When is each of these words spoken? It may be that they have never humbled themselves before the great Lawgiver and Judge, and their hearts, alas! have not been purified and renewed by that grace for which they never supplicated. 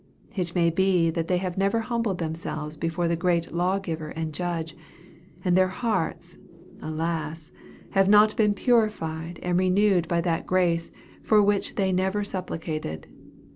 It 0.35 0.55
may 0.55 0.71
be 0.71 1.11
that 1.11 1.27
they 1.27 1.37
have 1.37 1.59
never 1.59 1.81
humbled 1.81 2.17
themselves 2.17 2.75
before 2.75 3.07
the 3.07 3.15
great 3.15 3.51
Lawgiver 3.53 4.07
and 4.09 4.33
Judge, 4.33 4.75
and 5.45 5.55
their 5.55 5.67
hearts, 5.67 6.39
alas! 6.81 7.51
have 7.91 8.09
not 8.09 8.35
been 8.35 8.55
purified 8.55 9.39
and 9.43 9.59
renewed 9.59 10.07
by 10.07 10.19
that 10.21 10.47
grace 10.47 10.91
for 11.21 11.39
which 11.39 11.75
they 11.75 11.91
never 11.91 12.23
supplicated. 12.23 13.05